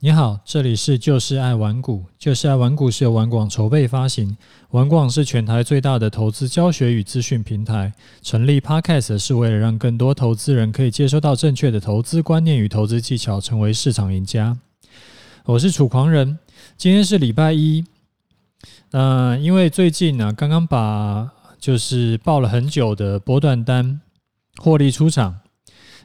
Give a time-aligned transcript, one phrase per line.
[0.00, 4.36] 你好，这里是就是爱玩股，就是爱玩股是由玩广筹备发行，
[4.70, 7.92] 玩广是全台最大的投资教学与资讯平台。
[8.22, 14.56] 成立 Podcast 是为了让更多投资人可以接收到正确的投资观念与投资技巧，成为市场赢家。
[15.46, 16.38] 我是楚狂人，
[16.76, 17.84] 今天是礼拜一。
[18.92, 21.28] 那、呃、因为最近呢、刚刚把
[21.58, 24.00] 就是抱了很久的波段单
[24.58, 25.40] 获利出场，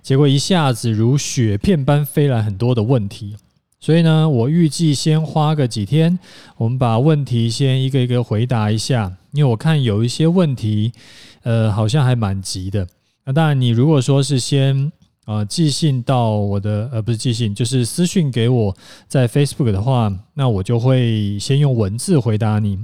[0.01, 3.35] 结果一下子如雪片般飞来很多的问题。
[3.83, 6.17] 所以呢，我预计先花个几天，
[6.55, 9.17] 我们把问题先一个一个回答一下。
[9.33, 10.93] 因为我看有一些问题，
[11.41, 12.87] 呃，好像还蛮急的。
[13.25, 14.89] 那当然，你如果说是先
[15.25, 18.73] 呃寄信到我的，呃，不是寄信，就是私讯给我
[19.09, 22.79] 在 Facebook 的话，那我就会先用文字回答你。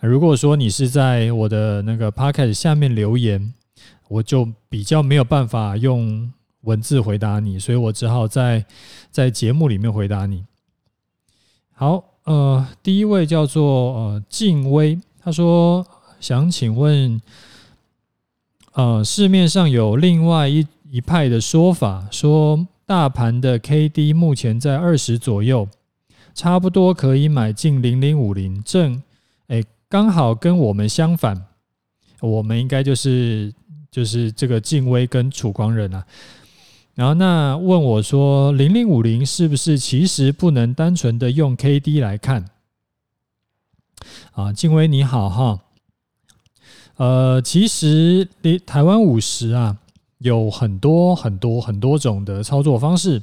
[0.00, 3.54] 如果说你是在我的那个 Podcast 下面留言，
[4.08, 6.32] 我就比较没有办法用。
[6.66, 8.64] 文字回答你，所以我只好在
[9.10, 10.44] 在节目里面回答你。
[11.72, 13.64] 好，呃，第一位叫做
[13.94, 15.86] 呃静威，他说
[16.18, 17.20] 想请问，
[18.72, 25.68] 呃，市面上有另外一一派的说法，说大盘的 K D 目前在二十左右，
[26.34, 29.00] 差不多可以买进零零五零，正
[29.46, 31.44] 哎刚好跟我们相反，
[32.20, 33.54] 我们应该就是
[33.90, 36.04] 就是这个静威跟楚光人啊。
[36.96, 42.46] 然后那问我说：“零零五零是不是其实不能单纯的用 K D 来看？”
[44.32, 45.60] 啊，静威你好哈，
[46.96, 49.76] 呃，其实离台湾五十啊
[50.18, 53.22] 有很多很多很多种的操作方式，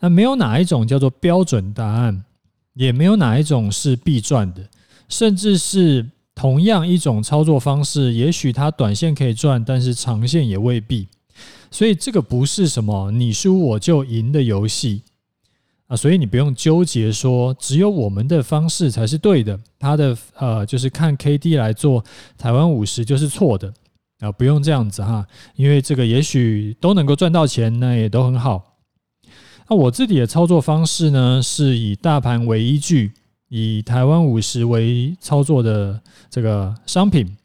[0.00, 2.24] 那没有哪一种叫做标准答案，
[2.72, 4.62] 也没有哪一种是必赚的，
[5.10, 11.08] 甚至是同样一种操作方式，也许它短线可以赚，但是长线也未必。
[11.70, 15.02] 所以这个不是什么你输我就赢的游戏
[15.88, 22.04] 啊，所以你不用纠结说只有我们的方式才是对的，他的呃就是看 K D 来做
[22.36, 23.72] 台湾五十就是错的
[24.20, 28.78] 啊，不用这样子哈，因为这个也许都能够赚到钱，那也都很好。
[29.68, 33.12] 那我自己的操作方式呢，是以大盘为依据，
[33.48, 37.36] 以台湾五十为操作的这个商品。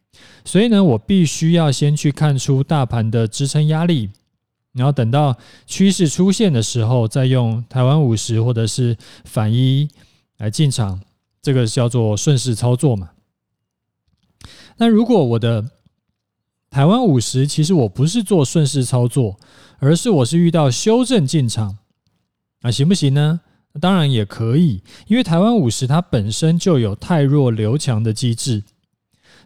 [0.43, 4.09] 所以呢，我必须要先去看出大盘的支撑压力，
[4.73, 9.89] 然后等到趋势出现的时候，再用台湾五十或者是反一
[10.37, 10.99] 来进场，
[11.41, 13.11] 这个叫做顺势操作嘛。
[14.77, 15.69] 那如果我的
[16.69, 19.39] 台湾五十，其实我不是做顺势操作，
[19.79, 21.77] 而是我是遇到修正进场，
[22.61, 23.41] 啊行不行呢？
[23.79, 28.63] 当然也可以，因为台湾五十它本身就有太弱留强的机制。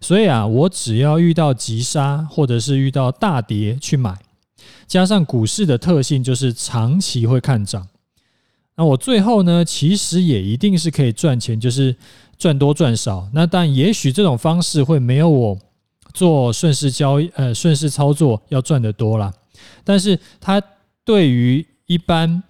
[0.01, 4.17] 所以啊，我只要遇到急杀或者是遇到大跌去买，
[4.87, 7.87] 加上股市的特性就是长期会看涨，
[8.75, 11.95] 那我最后呢，其实也一定是可以赚钱，就是
[12.37, 13.27] 赚多赚少。
[13.33, 15.57] 那但也许这种方式会没有我
[16.13, 19.33] 做顺势交易，呃，顺势操作要赚得多啦。
[19.83, 20.61] 但是它
[21.03, 22.43] 对于一般。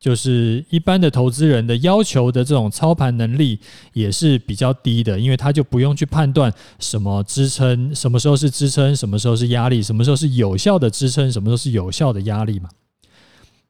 [0.00, 3.58] 就是一般的投资人的要求的这种操盘能力
[3.92, 12.70] 也是比较低的，因为他就不用去判断什么支撑，什么时候是支撑，什么时候是压力，什么时候是有效的支撑，什么时候是有效的压力嘛，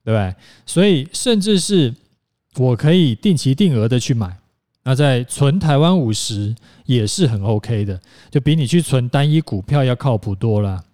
[0.04, 0.32] 对不对？
[0.64, 1.92] 所以甚至是
[2.54, 4.36] 我可以定期定额的去买，
[4.84, 6.54] 那在存台湾五十
[6.86, 10.84] 也是很 OK 的，就比你去存单一股票要靠谱多了。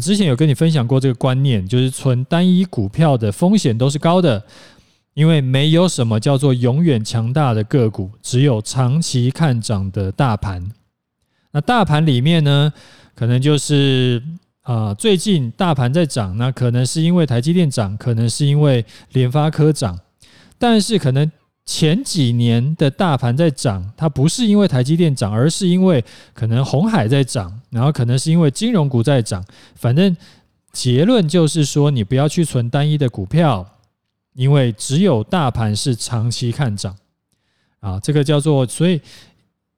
[0.00, 4.44] 之前有跟你分享过这个观念，就是存单一股票的风险都是高的。
[5.16, 10.70] 因为没有什么叫做永远强大的个股，只有长期看涨的大盘。
[11.52, 12.70] 那大盘里面呢，
[13.14, 14.22] 可能就是
[14.60, 19.98] 啊，最近大盘在涨，那可能是因为台积电涨，可能是因为联发科涨。
[20.58, 21.32] 但是可能
[21.64, 29.42] 前几年的大盘在涨，它不是因为台积电涨，而是因为可能鸿海在涨，然后可能是因为金融股在涨。
[29.76, 30.14] 反正
[30.72, 33.66] 结论就是说，你不要去存单一的股票。
[34.36, 36.94] 因为只有大盘是长期看涨
[37.80, 39.00] 啊，这个叫做，所以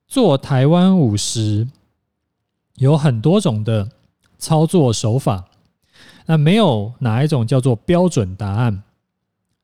[0.09, 1.67] 做台湾五十
[2.75, 3.89] 有很多种的
[4.37, 5.45] 操作手法，
[6.27, 8.83] 那没有哪一种叫做标准答案，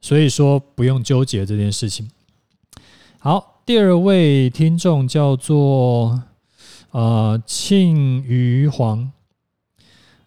[0.00, 2.08] 所以说不用纠结这件事情。
[3.18, 6.22] 好，第二位听众叫做
[6.92, 9.10] 呃庆余黄。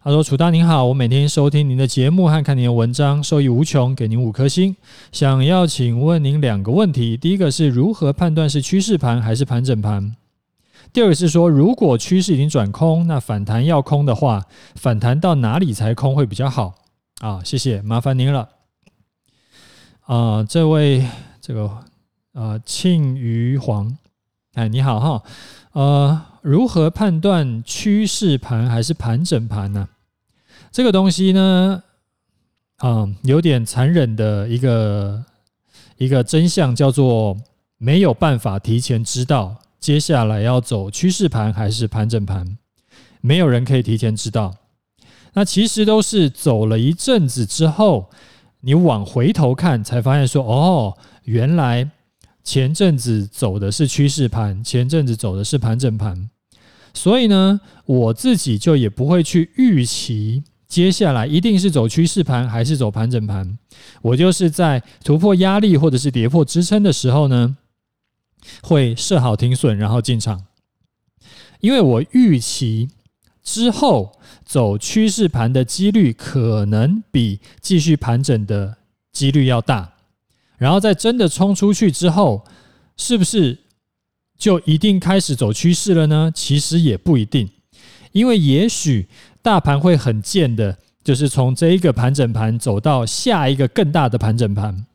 [0.00, 4.76] 他说：“楚大您好，我每天收听您的节目和看您的文章，受益无穷，给您五颗星。
[5.10, 10.14] 想要请问您两个问题：第一个是如何判断是趋势盘还是盘整盘？
[10.92, 14.44] 第二个是说，如果趋势已经转空，那反弹要空的话，
[14.76, 16.76] 反弹到哪里才空会比较好？
[17.20, 18.48] 啊，谢谢，麻烦您了。
[20.06, 21.04] 啊，这位
[21.40, 21.68] 这个
[22.34, 23.98] 啊庆余黄，
[24.54, 25.22] 哎，你好哈，
[25.72, 29.86] 呃，如何判断趋势盘还是盘整盘呢？
[30.72, 31.82] 这个东西呢，
[32.78, 35.22] 啊，有点残忍的一个
[35.98, 37.36] 一个真相，叫做
[37.76, 42.56] 没有办法提前知道接下来要走趋势盘还是盘整盘，
[43.20, 44.56] 没有人可以提前知道。
[45.34, 48.08] 那其实都是走了一阵子之后，
[48.60, 51.90] 你往回头看，才发现说，哦，原来
[52.42, 56.30] 前阵子走的是趋势盘，前阵子走的是盘整盘。
[56.94, 63.58] 所以呢，我自己就也不会去预期接下来一定是走趋势盘还是走盘整盘。
[64.02, 67.56] 我就是在突破压力或者是跌破支撑的时候呢，
[68.62, 70.44] 会设好停损，然后进场，
[71.60, 72.90] 因为我预期
[73.42, 74.12] 之后。
[74.48, 78.78] 走趋势盘的几率可能比继续盘整的
[79.12, 79.92] 几率要大，
[80.56, 82.46] 然后在真的冲出去之后，
[82.96, 83.58] 是不是
[84.38, 86.30] 就一定开始走趋势了呢？
[86.32, 87.50] 其实也不一定，
[88.12, 89.08] 因为也许
[89.42, 94.86] 大盘会很贱的，就是从这一个盘整盘走到下一个更大的盘整盘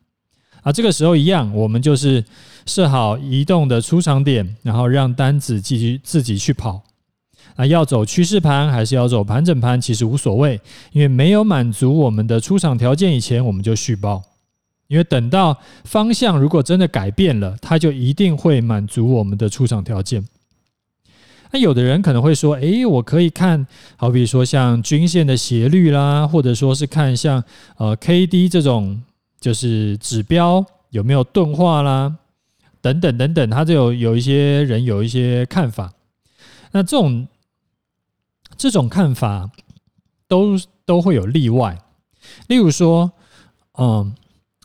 [0.62, 0.72] 啊。
[0.72, 2.24] 这个时候一样，我们就是
[2.64, 6.82] 设好移动的出场点，然后让单子继续自己去跑。
[7.56, 10.58] 啊，要走趋势盘还是要走盘整盘，其实无所谓，
[10.92, 14.22] 因为没有满足我们的出场条件以前，我们就续报。
[14.88, 20.26] 因为等到方向如果真的改变了，它就一定会满足我们的出场条件。
[21.50, 23.66] 那有的人可能会说：“诶，我可以看，
[23.96, 27.42] 好比说像均线的斜率啦，或者说是看像
[27.76, 29.02] 呃 K D 这种
[29.40, 32.16] 就是指标有没有钝化啦，
[32.80, 35.92] 等等等等，他就有有一些人有一些看法。
[36.72, 37.26] 那这种。
[38.56, 39.50] 这种看法
[40.28, 41.76] 都都会有例外，
[42.46, 43.10] 例如说，
[43.76, 44.14] 嗯，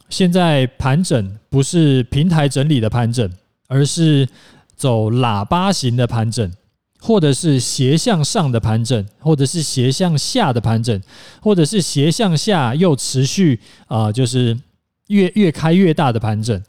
[0.09, 3.31] 现在盘整不是平台整理的盘整，
[3.67, 4.27] 而是
[4.75, 6.51] 走喇叭型的盘整，
[6.99, 11.01] 或者是斜向上的盘整，或者是斜向下的盘整，
[11.41, 14.59] 或者是斜向下又持续啊，就是
[15.07, 16.61] 越越开越大的盘整。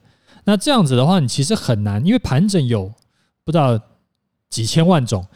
[0.45, 2.93] 那这样子的话，你其实很难，因为盘整有
[3.45, 3.81] 不知道
[4.49, 5.27] 几千万种。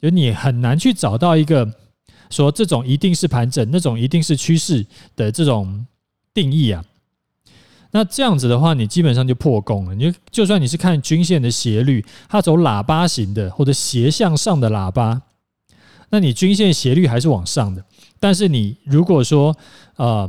[0.00, 1.72] 就你很难去找到一个
[2.28, 4.84] 说这种一定是盘整，那种一定是趋势
[5.14, 5.86] 的这种
[6.34, 6.84] 定义啊。
[7.92, 9.94] 那这样子的话，你基本上就破功了。
[9.94, 15.22] 你就就算你是看均线的斜率，它走喇叭型的或者斜向上的喇叭，
[16.10, 17.84] 那你均线斜率还是往上的。
[18.18, 19.56] 但是你如果说
[19.96, 20.28] 呃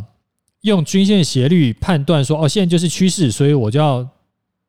[0.62, 4.08] 用均线斜率判断说哦现在就是趋势，所以我就要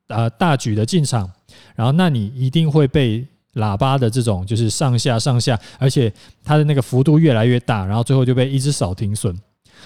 [0.07, 1.31] 呃大举的进场，
[1.75, 3.27] 然后那你一定会被。
[3.55, 6.11] 喇叭的这种就是上下上下，而且
[6.43, 9.33] 它的那个幅度越来越大，然后最后就被一直扫停损，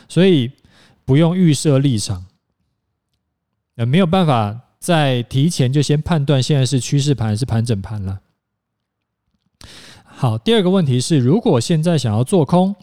[0.08, 0.50] 所以
[1.06, 2.26] 不用预设立场，
[3.80, 8.20] 呃，没有办法在提前就先判断现在是趋势盘还是盘整盘了。
[10.04, 12.76] 好，第二个问题是，如果现在想要做空，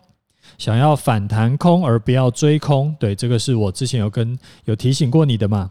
[0.57, 5.71] 想要反弹空而不要追空，对，这个是我之前有跟有提醒过你的嘛？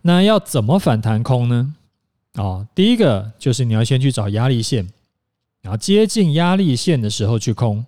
[0.00, 1.74] 那要怎么反弹空呢？
[2.36, 4.88] 哦，第一个就是你要先去找压力线，
[5.60, 7.84] 然后接近压力线的时候去空。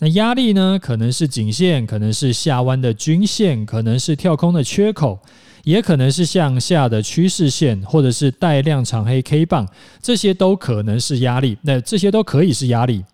[0.00, 5.20] 那压力呢，可能是颈线，可能是下弯的均线，可能是跳空的缺口，
[5.64, 9.68] 也可能是向下的趋势线，或者是带量长黑 K 棒，
[10.00, 11.56] 这些都可能是压力。
[11.62, 13.04] 那这些都可以是压力。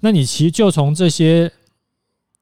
[0.00, 1.50] 那你其实就从这些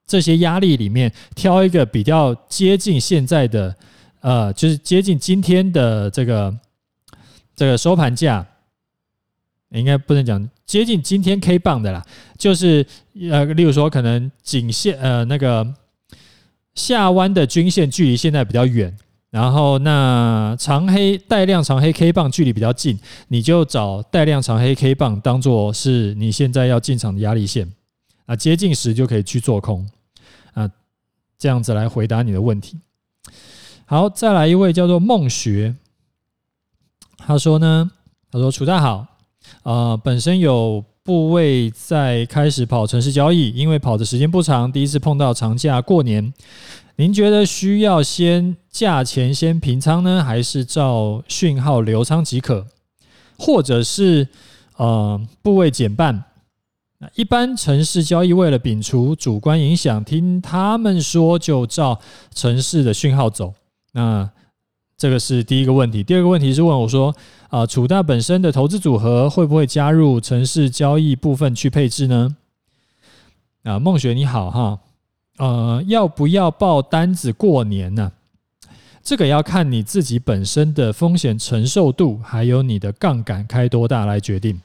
[0.06, 3.76] 这些压力里面挑一个比较接近现在的，
[4.20, 6.56] 呃，就是接近今天的这个。
[7.54, 8.44] 这个收盘价
[9.68, 12.02] 应该不能讲接近今天 K 棒的啦，
[12.38, 12.84] 就是
[13.30, 15.74] 呃，例如说可能颈线呃那个
[16.74, 18.96] 下弯的均线距离现在比较远，
[19.32, 22.98] 然后那长黑带量长黑 K 棒距离比较近，
[23.28, 27.72] 你就找带量长黑 K 棒当做是你现在要进场的压力线
[28.26, 29.88] 啊，接近时就可以去做空
[30.52, 30.70] 啊，
[31.38, 32.78] 这样子来回答你的问题。
[33.86, 35.74] 好，再来一位叫做梦学。
[37.16, 37.90] 他说呢，
[38.30, 39.06] 他说楚大好，
[39.62, 46.32] 呃，本身有部位在开始跑城市交易，因为跑的时间不长，第一次碰到长假过年，
[46.96, 52.66] 您觉得需要先价钱先平仓呢，还是照讯号留仓即可，
[53.38, 54.28] 或者是
[54.76, 56.24] 呃部位减半？
[56.98, 62.00] 那一般城市交易为了摒除主观影响，听他们说就照
[62.34, 63.54] 城市的讯号走，
[63.92, 64.30] 那。
[64.98, 67.12] 这个是第一个问题，第二个问题是问我说：
[67.48, 72.36] 啊，楚大本身的投资组合会不会加入城市交易部分去配置呢？
[73.64, 74.78] 啊，梦雪你好哈，
[75.42, 78.12] 呃，要不要报单子过年呢？
[79.02, 84.60] 这个要看你自己本身的风险承受度，还有你的杠杆开多大来决定。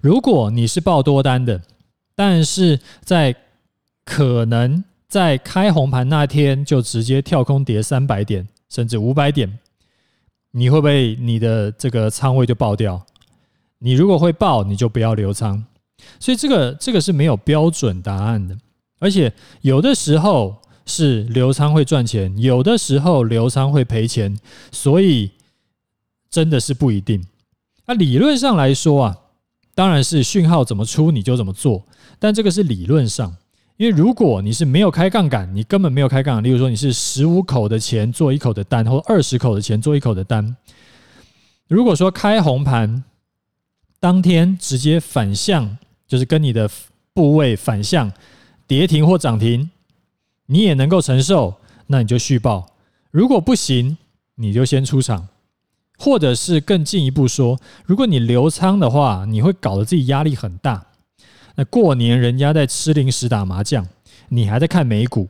[0.00, 1.62] 如果你是报多单的，
[2.16, 3.32] 但是在
[4.04, 9.60] 可能在开红盘那天就直接跳空跌三百点甚至五百点，
[10.50, 13.06] 你会不会你的这个仓位就爆掉？
[13.78, 15.64] 你如果会爆，你就不要留仓。
[16.18, 18.58] 所以这个这个是没有标准答案的，
[19.00, 24.38] 而且有的时候是留仓会赚钱，有的时候留仓会赔钱，
[24.70, 25.32] 所以
[26.30, 27.26] 真的是不一定。
[27.86, 29.16] 那理论上来说啊，
[29.74, 31.84] 当然是讯号怎么出你就怎么做，
[32.20, 33.34] 但这个是理论上，
[33.76, 40.56] 因为如果你是没有开杠杆，你根本没有开杠杆，例如说你是十五口的钱做一口的单，或二十口的钱做一口的单，
[41.66, 43.02] 如果说开红盘
[43.98, 45.76] 当天直接反向。
[46.10, 46.68] 就是跟你的
[47.14, 48.10] 部位反向
[48.70, 49.68] 跌停或涨停，
[50.46, 51.56] 你也能够承受，
[51.88, 52.68] 那你就续报。
[53.10, 53.98] 如果不行，
[54.36, 55.26] 你就先出场，
[55.98, 60.86] 或者是更进一步说，如果你留仓的话，你会搞得自己压力很大。
[61.56, 63.84] 那过年人家在吃零食打麻将，
[64.28, 65.28] 你还在看美股，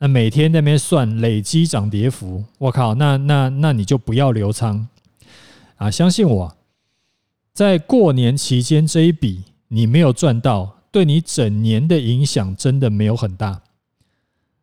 [0.00, 4.88] 那每天那边算累积涨跌幅，我靠，那那那你就不要留仓
[5.76, 5.88] 啊！
[5.88, 6.56] 相信我，
[7.52, 9.44] 在过年期间这一笔。
[9.72, 13.62] 你没有赚到，对你整年的影响真的没有很大。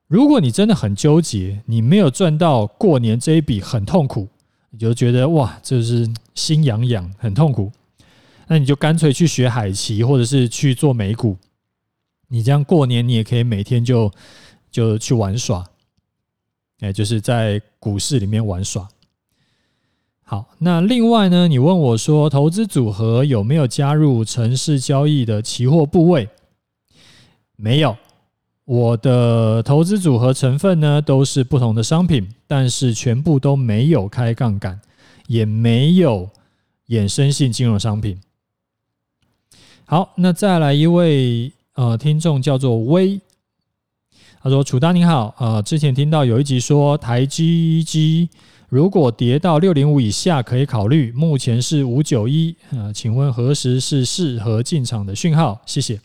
[0.07, 4.27] 如果你真的很纠结，你没有赚到过年这一笔很痛苦，
[4.69, 7.71] 你就觉得哇，就是心痒痒，很痛苦。
[8.47, 11.37] 那你就干脆去学海期，或者是去做美股。
[12.29, 14.11] 你这样过年，你也可以每天就
[14.71, 15.65] 就去玩耍，
[16.79, 18.87] 哎，就是在股市里面玩耍。
[20.29, 26.27] 好，那另外呢，你问我说，投资组合有没有加入城市交易的期货部位？
[27.55, 27.95] 没有，
[28.65, 34.77] 我的投资组合成分呢都是不同的商品，但是全部都没有开杠杆，
[35.27, 36.29] 也没有
[36.89, 38.19] 衍生性金融商品。
[39.85, 43.17] 好，那再来一位呃听众叫做威，
[44.41, 48.27] 他说：“楚丹你好，呃，之前听到有一集说台积机。”
[48.69, 55.61] 如果跌到六零五以下可以考虑，目前是五九一啊，请问何时是适合进场的讯号？
[55.65, 55.97] 谢谢。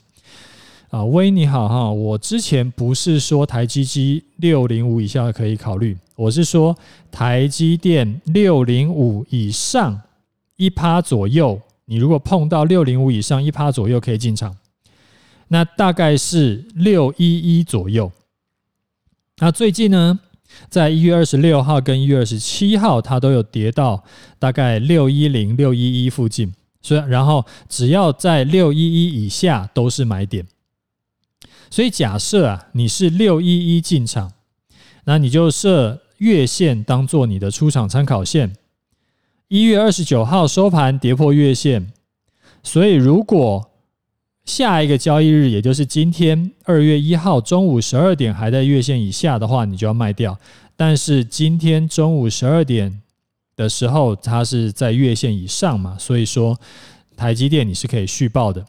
[0.90, 6.76] 啊，威你好哈，我之前不是说台积机六零五以下可以考虑，我是说
[7.11, 10.00] 台积电六零五以上
[10.57, 14.57] 一趴左右，你如果碰到六零五以上一趴左右可以进场，
[15.49, 18.12] 那大概是六一一左右。
[19.38, 20.21] 那最近呢？
[20.68, 24.04] 在一月二十六号跟一月二十七号，它都有跌到
[24.38, 30.47] 大概六一零、六一一附近，所以然后只要在六一一以下都是买点。
[31.71, 34.32] 所以假设啊，你是六一一进场，
[35.04, 38.54] 那你就设月线当做你的出场参考线。
[39.49, 41.92] 一月二十九号收盘跌破月线，
[42.62, 43.72] 所以如果
[44.44, 50.37] 下一个交易日，也就是今天二月一号中午十二点还在月线以下的话，你就要卖掉。
[50.76, 53.00] 但是今天中午十二点
[53.54, 56.58] 的时候，它是在月线以上嘛，所以说
[57.16, 58.66] 台积电你是可以续报的。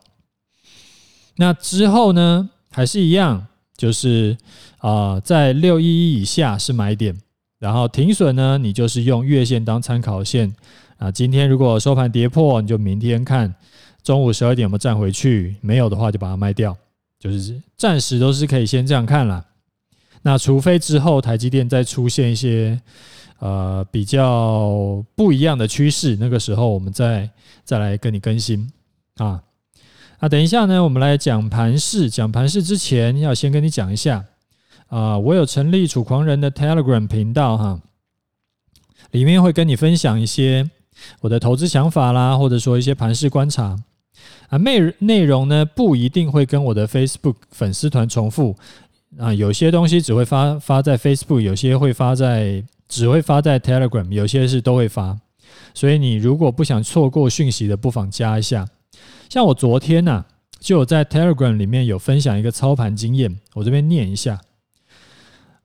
[1.38, 4.38] 那之后呢，还是一样，就是
[4.78, 7.20] 啊，在六一一以下是买点，
[7.58, 10.54] 然后停损呢，你就是用月线当参考线
[10.98, 11.10] 啊。
[11.10, 13.56] 今天如果收盘跌破，你就明天看。
[14.04, 15.56] 中午十二点有没有站回去？
[15.62, 16.76] 没有的话就把它卖掉，
[17.18, 19.46] 就是暂时都是可以先这样看了。
[20.24, 22.80] 那除非之后台积电再出现一些
[23.40, 27.30] 呃比较不一样的趋势，那个时候我们再
[27.64, 28.72] 再来跟你更新
[29.16, 29.42] 啊。
[30.20, 32.10] 那等一下呢，我们来讲盘势。
[32.10, 34.26] 讲盘势之前，要先跟你讲一下
[34.88, 37.82] 啊，我有成立楚狂人的 Telegram 频道哈，
[39.12, 40.70] 里面会跟你分享一些
[41.22, 43.78] 我的投资想法啦，或者说一些盘势观察。
[44.50, 48.56] 啊，内内容呢不一定会跟我的 Facebook 粉丝团重复
[49.18, 55.20] 啊，有些东西只会发发在 Facebook，有些会发在只会发在 Telegram，有些是都会发。
[55.74, 58.68] 所以你如果不想错过讯息的，不妨加一下。
[59.30, 60.24] 像我昨天呐、
[60.60, 64.40] 就有在 Telegram 里面有分享一个操盘经验，我这边念一下。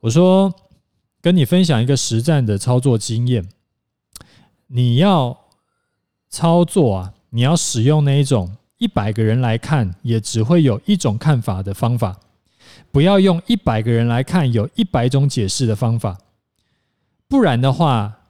[0.01, 0.55] 我说
[1.21, 3.47] 跟你分享一个实战的操作经验，
[4.69, 5.37] 你要
[6.31, 7.15] 操作啊。
[7.31, 12.19] 你要使用那一种一百个人来看也只会有一种看法的方法，
[12.91, 16.19] 不要用一百个人来看有一百种解释的方法，
[17.29, 18.21] 不然的话，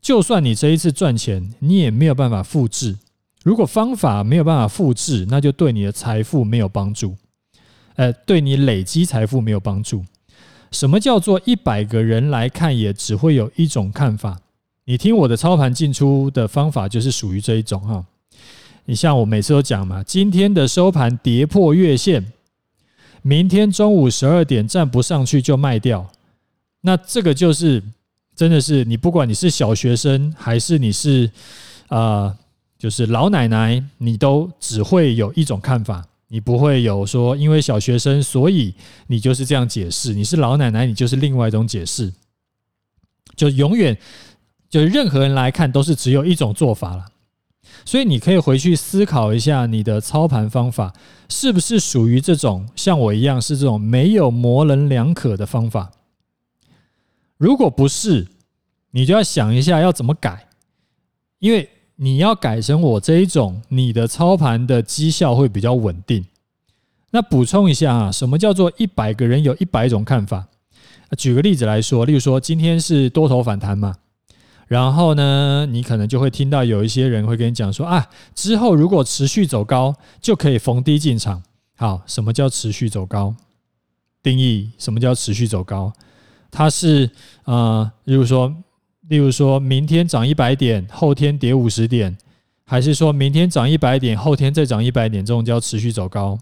[0.00, 2.98] 就算你这一次赚钱，你也没有办法复制。
[3.42, 7.16] 如果方法没有办法复制，那就对你的财富没有帮助，
[7.94, 10.04] 呃，对你累积财富没有帮助。
[10.72, 14.40] 什么叫做一百个人来看也只会有一种看法？
[14.84, 18.04] 你听我的操盘进出的方法就是属于这一种哈。
[18.86, 22.32] 你像我每次都讲嘛，今天的收盘跌破月线，
[23.20, 26.10] 明天中午十二点站不上去就卖掉。
[26.82, 27.82] 那这个就是
[28.36, 31.28] 真的是你不管你是小学生还是你是
[31.88, 32.38] 啊、呃，
[32.78, 38.72] 就是老奶奶，你都只会有一种看法，你不会有说因为小学生所以
[39.08, 42.12] 你就是这样解释，你是老奶奶你就是另外一种解释，
[43.34, 43.98] 就永远
[44.70, 47.04] 就任何人来看都是只有一种做法了。
[47.84, 50.92] 所以你可以回去思考一下，你的操盘方法
[51.28, 55.92] 是不是属于这种像我一样是这种没有模棱两可的方法？
[57.36, 58.26] 如果不是，
[58.90, 60.48] 你就要想一下要怎么改，
[61.38, 66.26] 因为你要改成我这一种，你的操盘的绩效会比较稳定。
[67.10, 70.48] 那补充一下啊，什么叫做一百个人有一百种看法？
[71.16, 73.94] 举个例子来说，例如说今天是多头反弹嘛。
[74.66, 81.42] 然后呢，你可能就会听到有一些人会跟你讲说啊，之后如果持续走高，就可以逢低进场。
[81.76, 83.34] 好，什么叫持续走高？
[84.22, 85.92] 定义什么叫持续走高？
[86.50, 87.10] 它是
[87.44, 88.52] 呃，例如说，
[89.08, 92.16] 例如说明天涨一百点，后天跌五十点，
[92.64, 96.38] 还是说明天涨一百点，后天再涨一百点，这种叫持续走高。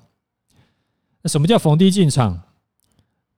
[1.23, 2.43] 那什么叫逢低进场？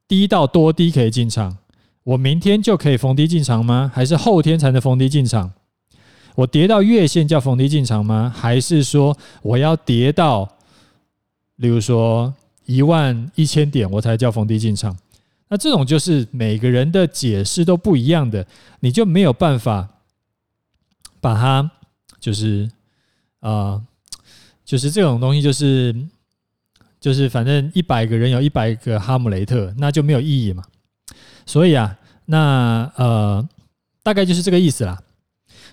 [0.06, 1.58] 低到多低可以进场？
[2.06, 3.90] 我明天就可以逢低进场吗？
[3.92, 5.50] 还是后天才能逢低进场？
[6.36, 8.32] 我跌到月线叫逢低进场吗？
[8.32, 10.56] 还是说我要跌到，
[11.56, 12.32] 例如说
[12.64, 14.96] 一万一千点我才叫逢低进场？
[15.48, 18.46] 那这种就是每个人的解释都不一样的，
[18.78, 19.88] 你就没有办法
[21.20, 21.68] 把它
[22.20, 22.70] 就是
[23.40, 23.82] 啊、
[24.64, 25.92] 就是这种东西就是
[27.00, 30.62] 就是反正一百个人有一百个哈姆雷特，那就没有意义嘛。
[31.46, 33.48] 所以啊，那呃，
[34.02, 35.00] 大概就是这个意思啦。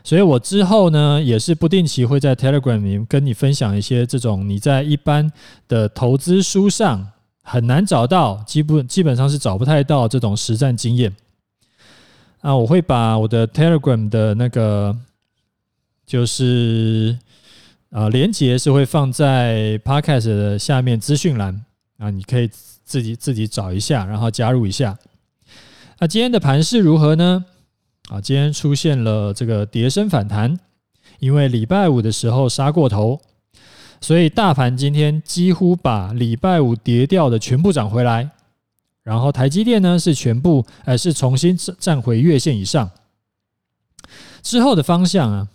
[0.06, 5.32] 所以我之后呢，也是不定期会在 Telegram 里面跟你分享一些这种你在一般
[5.68, 7.10] 的投资书上
[7.42, 11.14] 很难找到，基本基本上是找不太到这种实战经验。
[12.42, 14.94] 啊，我会把我的 Telegram 的那个
[16.06, 17.18] 就是
[17.90, 21.64] 啊连接是会放在 Podcast 的下面资讯栏
[21.98, 22.50] 啊，你可以
[22.84, 24.98] 自己自己找一下，然后加入一下。
[26.04, 27.46] 那今天的盘势如何呢？
[28.10, 30.60] 啊，今天出现了这个跌升反弹，
[31.20, 33.22] 因为礼拜五的时候杀过头，
[34.02, 38.30] 所以大盘今天几乎把礼拜五跌掉的全部涨回来。
[39.02, 42.92] 然后台积电呢是全部，呃，是重新站回月线以上。
[44.42, 45.48] 之后的方向啊，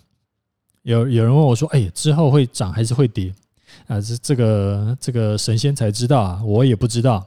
[0.81, 3.31] 有有人问我说：“哎，之后会涨还是会跌？”
[3.87, 7.23] 啊，这这个这个神仙才知道啊，我也不知道，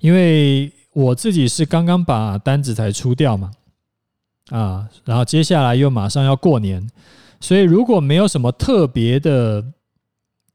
[0.00, 0.72] 因为。
[0.98, 3.52] 我自己是刚刚把单子才出掉嘛，
[4.50, 6.90] 啊，然后接下来又马上要过年，
[7.38, 9.64] 所以如果没有什么特别的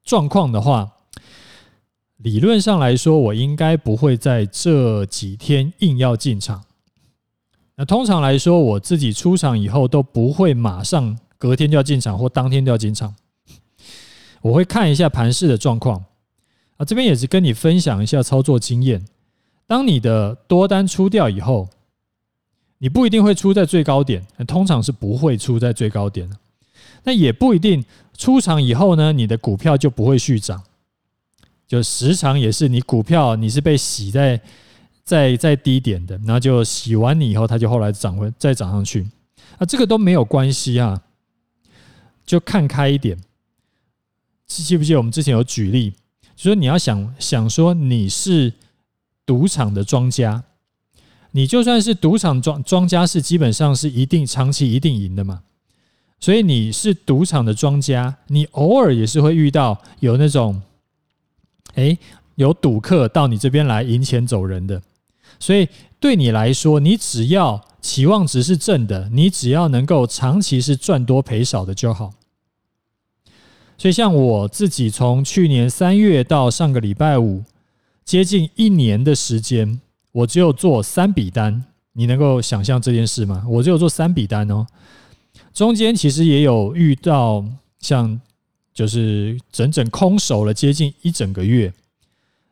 [0.04, 0.92] 状况的话，
[2.18, 6.66] 理论上来说，我应该不会在这几天硬要进场。
[7.76, 13.16] 那通常来说，我自己出场以后都不会马上隔天就要进场或当天就要进场，
[14.42, 16.04] 我会看一下盘势的状况。
[16.76, 19.06] 啊，这边也是跟你分享一下操作经验。
[19.74, 21.68] 当你的多单出掉以后，
[22.78, 26.38] 你不一定会出在最高点，通常是不会出在最高点的。
[27.06, 27.84] 那也不一定
[28.16, 30.62] 出场以后呢，你的股票就不会续涨。
[31.68, 34.40] 就时常也是你股票你是被洗在
[35.04, 39.10] 在在低点的，然后就洗完你以后，它就后来涨回再涨上去。
[39.58, 41.02] 啊，这个都没有关系啊，
[42.24, 43.18] 就看开一点。
[44.46, 45.96] 记不记得我们之前有举例，
[46.36, 48.54] 就说你要想想说你是。
[49.26, 50.44] 赌场的庄家，
[51.32, 55.44] 你就算是赌场庄庄家，是基本上是一定长期一定赢的嘛。
[56.20, 60.62] 所以你是赌场的庄家，你偶尔也是会遇到有那种，
[61.76, 61.98] 哎，
[62.36, 64.82] 有赌客到你这边来赢钱走人的。
[65.40, 65.68] 所以
[66.00, 72.14] 对你来说，你只要期望值是正的，你只要能够长期是赚多赔少的就好。
[73.78, 77.44] 所以像我自己从去年三月到上个礼拜五。
[78.06, 79.80] 接近一年的时间，
[80.12, 81.64] 我只有做三笔单，
[81.94, 83.46] 你能够想象这件事吗？
[83.48, 84.68] 我只有做三笔单哦，
[85.54, 87.44] 中间其实也有遇到
[87.80, 88.20] 像
[88.74, 91.72] 就是整整空手了接近一整个月。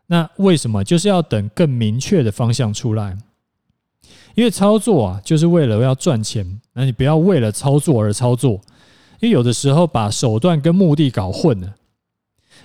[0.07, 0.83] 那为什么？
[0.83, 3.17] 就是要等更明确的方向出来，
[4.35, 8.59] 因为操作啊，就是为了要赚钱，那你不要为了操作而操作，
[9.19, 11.75] 因为有的时候把手段跟目的搞混了。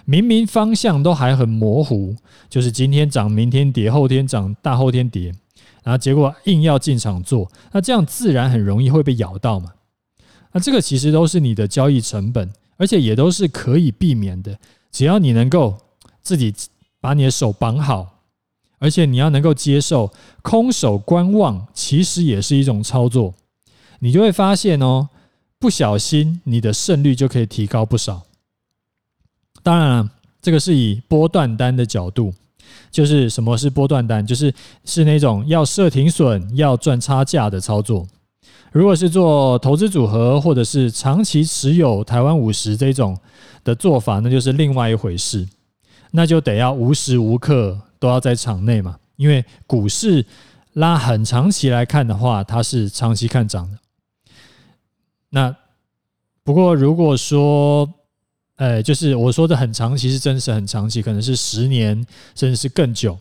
[0.07, 2.15] 明明方向都还很模糊，
[2.49, 5.35] 就是今天涨，明天跌，后天涨，大后天跌。
[5.83, 9.73] 然后结果硬要进场做，那这样自然很容易会被咬到嘛。
[10.53, 14.59] 那这个其实都是你的交易成本，而且也都是可以避免的。
[14.91, 15.77] 只要你能够
[16.23, 16.55] 自己
[17.01, 18.21] 把你的手绑好，
[18.79, 23.35] 而且你要能够接受空手观望，其实也是一种操作，
[23.99, 25.09] 你就会发现哦，
[25.59, 28.26] 不小心你的胜率就可以提高不少。
[29.67, 32.33] 当然了，这个是以波段单的角度，
[32.89, 38.07] 就是什么是波段单，就是是那种要设停损、要赚差价的操作。
[38.71, 43.19] 如果是做投资组合，或者是长期持有台湾五十这种
[43.65, 45.49] 的做法，那就是另外一回事。
[46.13, 50.25] 那就得要无时无刻都要在场内嘛，因为股市
[50.75, 53.79] 拉很长期来看的话，它是长期看涨的。
[55.31, 55.57] 那
[56.45, 57.93] 不过如果说，
[58.57, 61.95] 呃，就是我说的很长期，是真实很长期，可能是十年
[62.35, 63.19] 甚至是更久，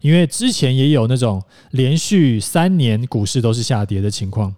[0.00, 1.42] 因为之前也有那种
[1.72, 4.54] 连续三年股市都是下跌的情况。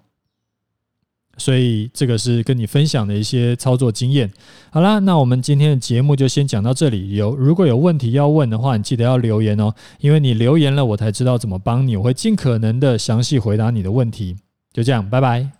[1.38, 4.32] 所以这个是跟你分享的一些操作经验。
[4.70, 7.14] 好啦，那我们今天的节目就先讲到这里。
[7.14, 14.34] 有如果有问题要问的话，你记得要留言哦，因为你留言了，我才知道怎么帮你，我会尽可能的详细回答你的问题。
[14.72, 15.50] 就这样，拜拜。